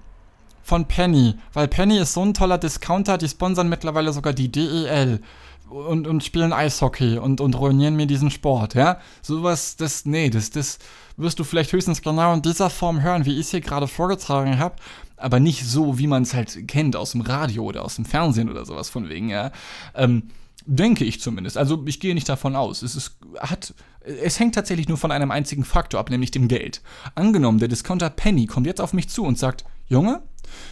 [0.69, 5.23] von Penny, weil Penny ist so ein toller Discounter, die sponsern mittlerweile sogar die DEL
[5.71, 9.01] und, und spielen Eishockey und, und ruinieren mir diesen Sport, ja?
[9.23, 10.79] Sowas, das, nee, das, das
[11.17, 14.59] wirst du vielleicht höchstens genau in dieser Form hören, wie ich es hier gerade vorgetragen
[14.59, 14.77] habe,
[15.19, 18.49] aber nicht so, wie man es halt kennt aus dem Radio oder aus dem Fernsehen
[18.49, 19.53] oder sowas von wegen, ja.
[19.95, 20.25] Ähm,
[20.67, 21.57] denke ich zumindest.
[21.57, 22.83] Also ich gehe nicht davon aus.
[22.83, 26.83] Es ist, hat, es hängt tatsächlich nur von einem einzigen Faktor ab, nämlich dem Geld.
[27.15, 30.23] Angenommen, der Discounter Penny kommt jetzt auf mich zu und sagt, Junge,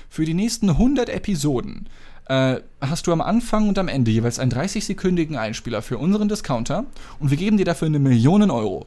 [0.09, 1.89] für die nächsten 100 Episoden
[2.27, 6.85] äh, hast du am Anfang und am Ende jeweils einen 30-sekündigen Einspieler für unseren Discounter
[7.19, 8.87] und wir geben dir dafür eine Million Euro.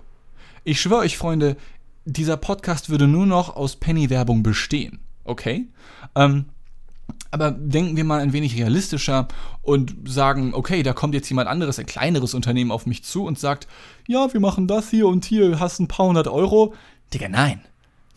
[0.63, 1.57] Ich schwöre euch, Freunde,
[2.05, 5.67] dieser Podcast würde nur noch aus Penny-Werbung bestehen okay.
[6.15, 6.45] Ähm,
[7.31, 9.27] aber denken wir mal ein wenig realistischer
[9.61, 13.37] und sagen, okay, da kommt jetzt jemand anderes, ein kleineres Unternehmen auf mich zu und
[13.37, 13.67] sagt,
[14.07, 16.73] ja, wir machen das hier und hier, hast ein paar hundert Euro.
[17.13, 17.61] Digga, nein.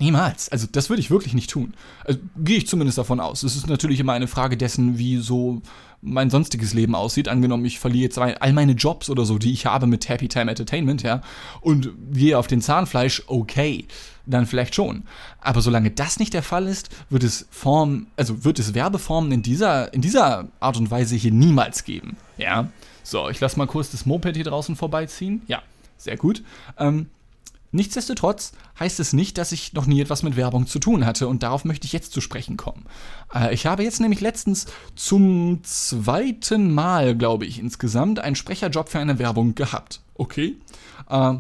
[0.03, 0.49] Niemals.
[0.49, 1.75] Also das würde ich wirklich nicht tun.
[2.05, 3.45] Also, Gehe ich zumindest davon aus.
[3.45, 5.63] Es ist natürlich immer eine Frage dessen, wie so
[6.01, 7.29] mein sonstiges Leben aussieht.
[7.29, 10.51] Angenommen, ich verliere jetzt all meine Jobs oder so, die ich habe mit Happy Time
[10.51, 11.23] Entertainment, ja,
[11.61, 13.87] und gehe auf den Zahnfleisch, okay,
[14.27, 15.05] dann vielleicht schon.
[15.41, 19.43] Aber solange das nicht der Fall ist, wird es Form, also wird es Werbeformen in
[19.43, 22.17] dieser, in dieser Art und Weise hier niemals geben.
[22.39, 22.69] Ja.
[23.05, 25.43] So, ich lasse mal kurz das Moped hier draußen vorbeiziehen.
[25.47, 25.63] Ja,
[25.97, 26.43] sehr gut.
[26.79, 27.07] Ähm,
[27.73, 31.43] Nichtsdestotrotz heißt es nicht, dass ich noch nie etwas mit Werbung zu tun hatte und
[31.43, 32.85] darauf möchte ich jetzt zu sprechen kommen.
[33.35, 38.99] Äh, ich habe jetzt nämlich letztens zum zweiten Mal, glaube ich, insgesamt einen Sprecherjob für
[38.99, 40.03] eine Werbung gehabt.
[40.15, 40.59] Okay.
[41.09, 41.37] Äh,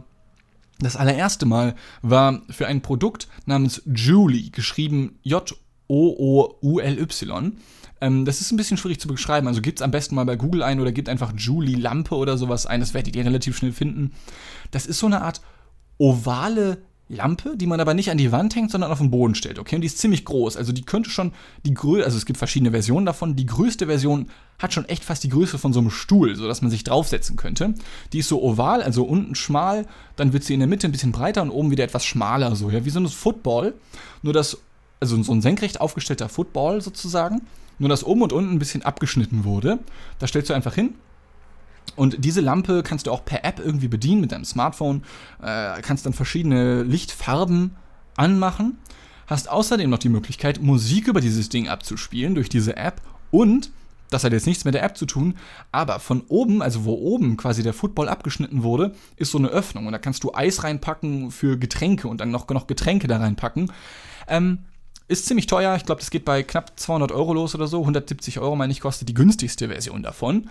[0.79, 5.53] das allererste Mal war für ein Produkt namens Julie, geschrieben J-O-O-U-L-Y.
[8.01, 9.47] Ähm, das ist ein bisschen schwierig zu beschreiben.
[9.47, 12.37] Also gebt es am besten mal bei Google ein oder gebt einfach Julie Lampe oder
[12.39, 12.81] sowas ein.
[12.81, 14.13] Das werdet ihr relativ schnell finden.
[14.73, 15.43] Das ist so eine Art
[16.03, 19.59] ovale Lampe, die man aber nicht an die Wand hängt, sondern auf den Boden stellt.
[19.59, 20.57] Okay, und die ist ziemlich groß.
[20.57, 21.33] Also die könnte schon
[21.65, 23.37] die Größe, also es gibt verschiedene Versionen davon.
[23.37, 26.71] Die größte Version hat schon echt fast die Größe von so einem Stuhl, sodass man
[26.71, 27.75] sich draufsetzen könnte.
[28.13, 29.87] Die ist so oval, also unten schmal,
[30.17, 32.71] dann wird sie in der Mitte ein bisschen breiter und oben wieder etwas schmaler, so
[32.71, 33.75] ja, wie so ein Football.
[34.23, 34.59] Nur das,
[34.99, 37.43] also so ein senkrecht aufgestellter Football sozusagen.
[37.79, 39.79] Nur dass oben und unten ein bisschen abgeschnitten wurde.
[40.19, 40.95] Da stellst du einfach hin,
[41.97, 45.03] und diese Lampe kannst du auch per App irgendwie bedienen mit deinem Smartphone.
[45.43, 47.77] Äh, kannst dann verschiedene Lichtfarben
[48.17, 48.79] anmachen.
[49.27, 53.01] Hast außerdem noch die Möglichkeit, Musik über dieses Ding abzuspielen durch diese App.
[53.31, 53.71] Und,
[54.11, 55.37] das hat jetzt nichts mit der App zu tun,
[55.71, 59.87] aber von oben, also wo oben quasi der Football abgeschnitten wurde, ist so eine Öffnung.
[59.87, 63.73] Und da kannst du Eis reinpacken für Getränke und dann noch, noch Getränke da reinpacken.
[64.29, 64.59] Ähm,
[65.09, 65.77] ist ziemlich teuer.
[65.77, 67.81] Ich glaube, das geht bei knapp 200 Euro los oder so.
[67.81, 70.51] 170 Euro, meine ich, kostet die günstigste Version davon.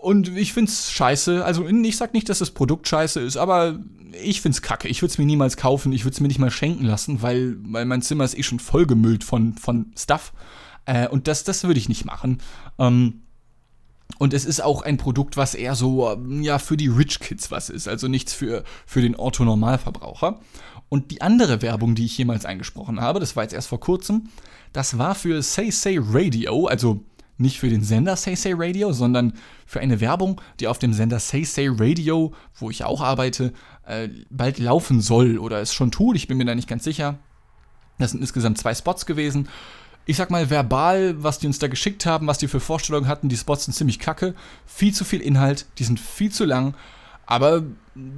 [0.00, 1.44] Und ich find's scheiße.
[1.44, 3.78] Also ich sag nicht, dass das Produkt scheiße ist, aber
[4.22, 4.88] ich find's kacke.
[4.88, 5.92] Ich würde es mir niemals kaufen.
[5.92, 8.60] Ich würde es mir nicht mal schenken lassen, weil, weil mein Zimmer ist eh schon
[8.60, 10.32] vollgemüllt von, von Stuff.
[10.86, 12.38] Äh, und das, das würde ich nicht machen.
[12.78, 13.22] Ähm,
[14.18, 17.70] und es ist auch ein Produkt, was eher so, ja, für die Rich Kids was
[17.70, 17.86] ist.
[17.86, 20.40] Also nichts für, für den Orthonormalverbraucher.
[20.88, 24.28] Und die andere Werbung, die ich jemals eingesprochen habe, das war jetzt erst vor kurzem,
[24.72, 27.04] das war für Say Say Radio, also
[27.40, 29.34] nicht für den Sender Say Radio, sondern
[29.66, 33.52] für eine Werbung, die auf dem Sender Say Say Radio, wo ich auch arbeite,
[33.86, 36.16] äh, bald laufen soll oder es schon tut.
[36.16, 37.18] Ich bin mir da nicht ganz sicher.
[37.98, 39.48] Das sind insgesamt zwei Spots gewesen.
[40.06, 43.28] Ich sag mal verbal, was die uns da geschickt haben, was die für Vorstellungen hatten,
[43.28, 44.34] die Spots sind ziemlich kacke.
[44.66, 46.74] Viel zu viel Inhalt, die sind viel zu lang.
[47.26, 47.62] Aber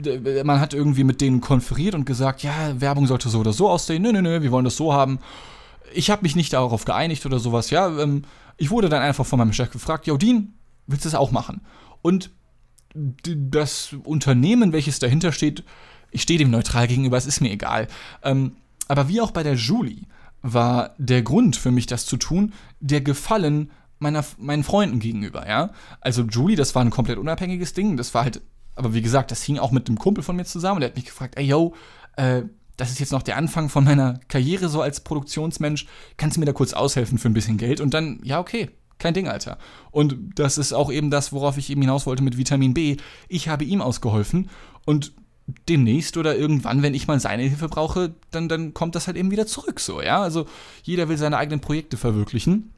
[0.05, 3.69] äh, man hat irgendwie mit denen konferiert und gesagt, ja, Werbung sollte so oder so
[3.69, 4.03] aussehen.
[4.03, 5.19] Nö, nö, nö, wir wollen das so haben.
[5.95, 7.71] Ich habe mich nicht darauf geeinigt oder sowas.
[7.71, 8.23] Ja, ähm,
[8.57, 10.55] ich wurde dann einfach von meinem Chef gefragt, Jodin,
[10.87, 11.63] willst du das auch machen?
[12.03, 12.31] Und
[12.95, 15.65] das Unternehmen, welches dahinter steht,
[16.11, 17.89] ich stehe dem neutral gegenüber, es ist mir egal.
[18.23, 18.57] Ähm,
[18.89, 20.03] aber wie auch bei der Julie
[20.43, 25.71] war der Grund für mich, das zu tun, der Gefallen meiner, meinen Freunden gegenüber, ja.
[26.01, 28.43] Also Julie, das war ein komplett unabhängiges Ding, das war halt,
[28.75, 31.07] aber wie gesagt, das hing auch mit einem Kumpel von mir zusammen, der hat mich
[31.07, 31.75] gefragt, ey yo,
[32.17, 32.43] äh,
[32.77, 36.47] das ist jetzt noch der Anfang von meiner Karriere so als Produktionsmensch, kannst du mir
[36.47, 37.81] da kurz aushelfen für ein bisschen Geld?
[37.81, 39.59] Und dann, ja, okay, kein Ding, Alter.
[39.91, 42.97] Und das ist auch eben das, worauf ich eben hinaus wollte mit Vitamin B.
[43.29, 44.49] Ich habe ihm ausgeholfen
[44.85, 45.13] und
[45.69, 49.31] demnächst oder irgendwann, wenn ich mal seine Hilfe brauche, dann, dann kommt das halt eben
[49.31, 50.23] wieder zurück, so, ja.
[50.23, 50.47] Also
[50.83, 52.73] jeder will seine eigenen Projekte verwirklichen.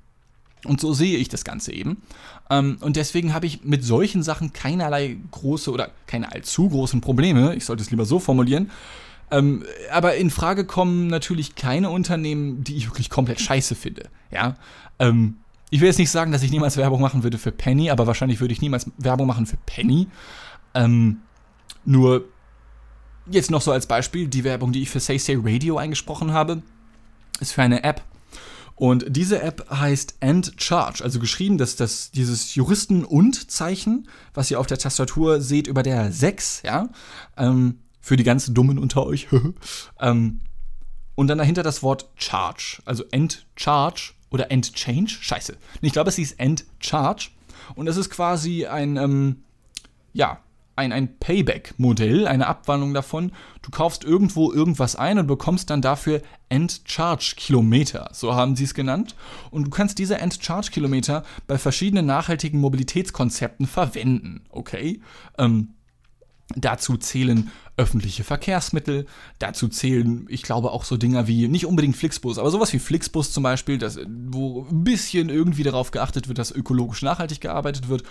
[0.64, 2.02] Und so sehe ich das Ganze eben.
[2.48, 7.54] Ähm, und deswegen habe ich mit solchen Sachen keinerlei große oder keine allzu großen Probleme.
[7.54, 8.70] Ich sollte es lieber so formulieren.
[9.34, 14.08] Ähm, aber in Frage kommen natürlich keine Unternehmen, die ich wirklich komplett scheiße finde.
[14.30, 14.54] Ja.
[15.00, 15.38] Ähm,
[15.70, 18.40] ich will jetzt nicht sagen, dass ich niemals Werbung machen würde für Penny, aber wahrscheinlich
[18.40, 20.06] würde ich niemals Werbung machen für Penny.
[20.72, 21.18] Ähm,
[21.84, 22.26] nur
[23.26, 26.62] jetzt noch so als Beispiel, die Werbung, die ich für Say Say Radio eingesprochen habe,
[27.40, 28.02] ist für eine App.
[28.76, 34.50] Und diese App heißt End Charge, also geschrieben, dass das dieses Juristen und Zeichen, was
[34.52, 36.88] ihr auf der Tastatur seht über der 6, ja,
[37.36, 39.28] ähm, für die ganz Dummen unter euch,
[40.00, 40.40] ähm,
[41.14, 45.56] und dann dahinter das Wort Charge, also End Charge oder End Change, scheiße.
[45.80, 47.30] Ich glaube, es hieß End Charge
[47.76, 49.44] und das ist quasi ein, ähm,
[50.12, 50.40] ja,
[50.76, 53.32] ein, ein Payback-Modell, eine Abwandlung davon.
[53.62, 59.14] Du kaufst irgendwo irgendwas ein und bekommst dann dafür End-Charge-Kilometer, so haben sie es genannt.
[59.52, 65.00] Und du kannst diese End-Charge-Kilometer bei verschiedenen nachhaltigen Mobilitätskonzepten verwenden, okay?
[65.38, 65.74] Ähm,
[66.56, 69.06] Dazu zählen öffentliche Verkehrsmittel,
[69.38, 73.32] dazu zählen, ich glaube, auch so Dinger wie, nicht unbedingt Flixbus, aber sowas wie Flixbus
[73.32, 78.04] zum Beispiel, das, wo ein bisschen irgendwie darauf geachtet wird, dass ökologisch nachhaltig gearbeitet wird.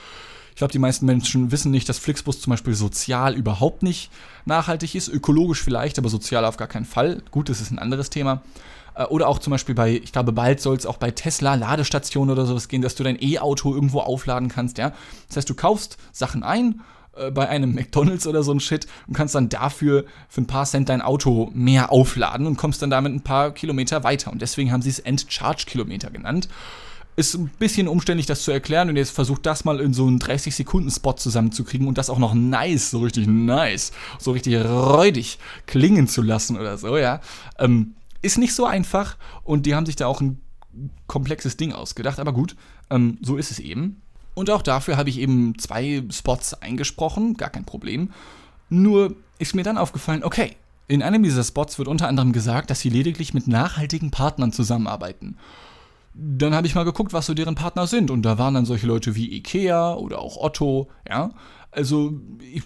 [0.49, 4.11] Ich glaube, die meisten Menschen wissen nicht, dass Flixbus zum Beispiel sozial überhaupt nicht
[4.45, 5.07] nachhaltig ist.
[5.07, 7.23] Ökologisch vielleicht, aber sozial auf gar keinen Fall.
[7.31, 8.43] Gut, das ist ein anderes Thema.
[8.95, 12.31] Äh, oder auch zum Beispiel bei, ich glaube, bald soll es auch bei Tesla Ladestationen
[12.31, 14.93] oder sowas gehen, dass du dein E-Auto irgendwo aufladen kannst, ja.
[15.27, 16.81] Das heißt, du kaufst Sachen ein,
[17.15, 20.65] äh, bei einem McDonalds oder so ein Shit und kannst dann dafür für ein paar
[20.65, 24.31] Cent dein Auto mehr aufladen und kommst dann damit ein paar Kilometer weiter.
[24.31, 26.49] Und deswegen haben sie es End-Charge-Kilometer genannt
[27.15, 28.89] ist ein bisschen umständlich, das zu erklären.
[28.89, 32.89] Und jetzt versucht das mal in so einen 30-Sekunden-Spot zusammenzukriegen und das auch noch nice,
[32.89, 37.21] so richtig nice, so richtig räudig klingen zu lassen oder so, ja.
[37.59, 40.41] Ähm, ist nicht so einfach und die haben sich da auch ein
[41.07, 42.55] komplexes Ding ausgedacht, aber gut,
[42.89, 44.01] ähm, so ist es eben.
[44.33, 48.11] Und auch dafür habe ich eben zwei Spots eingesprochen, gar kein Problem.
[48.69, 50.55] Nur ist mir dann aufgefallen, okay,
[50.87, 55.37] in einem dieser Spots wird unter anderem gesagt, dass sie lediglich mit nachhaltigen Partnern zusammenarbeiten
[56.13, 58.11] dann habe ich mal geguckt, was so deren Partner sind.
[58.11, 61.31] Und da waren dann solche Leute wie Ikea oder auch Otto, ja.
[61.71, 62.63] Also, ich,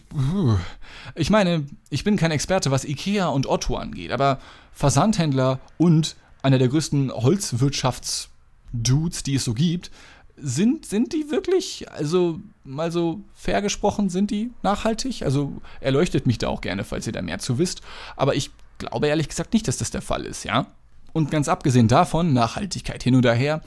[1.16, 4.40] ich meine, ich bin kein Experte, was Ikea und Otto angeht, aber
[4.74, 9.92] Versandhändler und einer der größten Holzwirtschaftsdudes, die es so gibt,
[10.38, 15.24] sind, sind die wirklich, also mal so fair gesprochen, sind die nachhaltig?
[15.24, 17.82] Also erleuchtet mich da auch gerne, falls ihr da mehr zu wisst.
[18.16, 20.68] Aber ich glaube ehrlich gesagt nicht, dass das der Fall ist, ja?
[21.14, 23.62] Und ganz abgesehen davon, Nachhaltigkeit hin und her,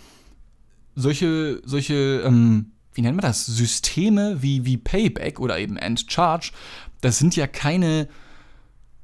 [0.94, 6.52] solche, solche, ähm, wie nennt man das, Systeme wie, wie Payback oder eben End Charge,
[7.00, 8.08] das sind ja keine,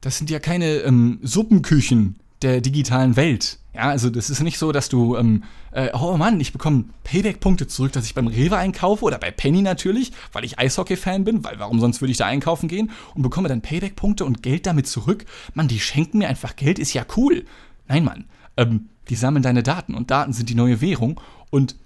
[0.00, 3.58] das sind ja keine ähm, Suppenküchen der digitalen Welt.
[3.74, 7.66] Ja, also das ist nicht so, dass du, ähm, äh, oh Mann, ich bekomme Payback-Punkte
[7.66, 11.58] zurück, dass ich beim Rewe einkaufe oder bei Penny natürlich, weil ich Eishockey-Fan bin, weil
[11.58, 15.26] warum sonst würde ich da einkaufen gehen und bekomme dann Payback-Punkte und Geld damit zurück.
[15.54, 17.44] Mann, die schenken mir einfach Geld, ist ja cool.
[17.88, 18.24] Nein, Mann.
[18.56, 21.76] Ähm, die sammeln deine Daten und Daten sind die neue Währung und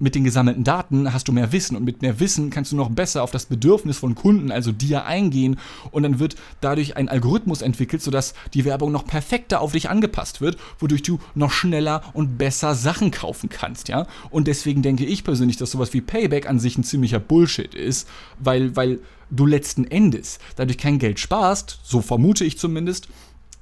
[0.00, 2.90] mit den gesammelten Daten hast du mehr Wissen und mit mehr Wissen kannst du noch
[2.90, 5.58] besser auf das Bedürfnis von Kunden, also dir, eingehen
[5.92, 10.40] und dann wird dadurch ein Algorithmus entwickelt, sodass die Werbung noch perfekter auf dich angepasst
[10.40, 14.06] wird, wodurch du noch schneller und besser Sachen kaufen kannst, ja?
[14.30, 18.08] Und deswegen denke ich persönlich, dass sowas wie Payback an sich ein ziemlicher Bullshit ist,
[18.38, 23.08] weil, weil du letzten Endes dadurch kein Geld sparst, so vermute ich zumindest,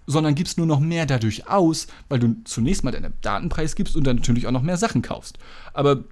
[0.06, 4.04] sondern gibst nur noch mehr dadurch aus, weil du zunächst mal deinen Datenpreis gibst und
[4.04, 5.38] dann natürlich auch noch mehr Sachen kaufst.
[5.74, 6.04] Aber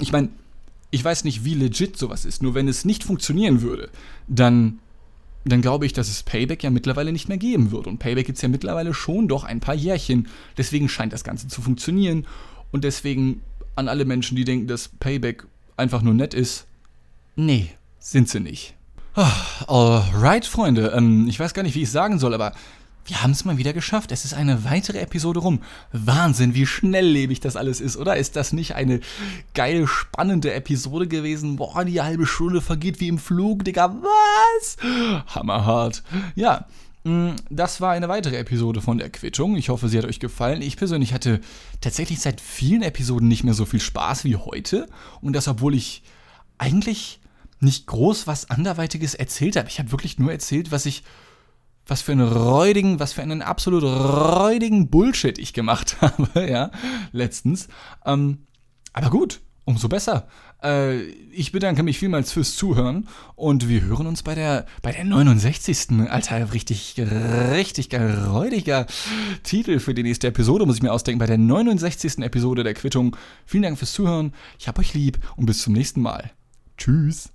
[0.00, 0.28] ich meine,
[0.90, 2.42] ich weiß nicht, wie legit sowas ist.
[2.42, 3.90] Nur wenn es nicht funktionieren würde,
[4.26, 4.80] dann,
[5.44, 7.88] dann glaube ich, dass es Payback ja mittlerweile nicht mehr geben würde.
[7.88, 10.28] Und Payback gibt es ja mittlerweile schon doch ein paar Jährchen.
[10.56, 12.26] Deswegen scheint das Ganze zu funktionieren.
[12.72, 13.42] Und deswegen
[13.76, 16.66] an alle Menschen, die denken, dass Payback einfach nur nett ist,
[17.36, 18.74] nee, sind sie nicht.
[19.66, 20.92] Alright, Freunde.
[20.96, 22.52] Ähm, ich weiß gar nicht, wie ich sagen soll, aber
[23.06, 24.12] wir haben es mal wieder geschafft.
[24.12, 25.60] Es ist eine weitere Episode rum.
[25.92, 28.16] Wahnsinn, wie schnelllebig das alles ist, oder?
[28.16, 29.00] Ist das nicht eine
[29.54, 31.56] geile, spannende Episode gewesen?
[31.56, 33.96] Boah, die halbe Stunde vergeht wie im Flug, Digga.
[34.02, 34.76] Was?
[35.34, 36.02] Hammerhart.
[36.34, 36.66] Ja.
[37.04, 39.56] mm, Das war eine weitere Episode von der Quittung.
[39.56, 40.62] Ich hoffe, sie hat euch gefallen.
[40.62, 41.40] Ich persönlich hatte
[41.80, 44.88] tatsächlich seit vielen Episoden nicht mehr so viel Spaß wie heute.
[45.20, 46.02] Und das, obwohl ich
[46.58, 47.20] eigentlich
[47.60, 49.68] nicht groß was anderweitiges erzählt habe.
[49.68, 51.02] Ich habe wirklich nur erzählt, was ich,
[51.90, 56.70] was für einen räudigen, was für einen absolut räudigen Bullshit ich gemacht habe, ja,
[57.10, 57.68] letztens.
[58.06, 58.46] Ähm,
[58.92, 60.28] aber gut, umso besser.
[60.62, 61.00] Äh,
[61.32, 66.08] ich bedanke mich vielmals fürs Zuhören und wir hören uns bei der, bei der 69.
[66.08, 68.86] Alter, richtig, richtig räudiger
[69.42, 72.18] Titel für die nächste Episode, muss ich mir ausdenken, bei der 69.
[72.18, 73.16] Episode der Quittung.
[73.46, 76.30] Vielen Dank fürs Zuhören, ich hab euch lieb und bis zum nächsten Mal.
[76.76, 77.30] Tschüss.